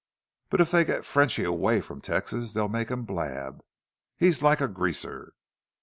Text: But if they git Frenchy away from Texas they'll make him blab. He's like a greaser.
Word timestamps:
But 0.49 0.61
if 0.61 0.71
they 0.71 0.83
git 0.83 1.05
Frenchy 1.05 1.43
away 1.43 1.79
from 1.79 2.01
Texas 2.01 2.53
they'll 2.53 2.67
make 2.67 2.89
him 2.89 3.05
blab. 3.05 3.61
He's 4.17 4.41
like 4.41 4.59
a 4.59 4.67
greaser. 4.67 5.35